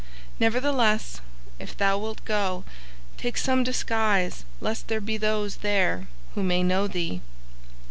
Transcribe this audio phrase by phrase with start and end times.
[0.39, 1.21] Nevertheless,
[1.59, 2.63] if thou wilt go,
[3.17, 7.21] take some disguise lest there be those there who may know thee."